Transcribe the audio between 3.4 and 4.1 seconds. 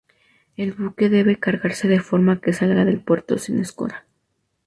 escora.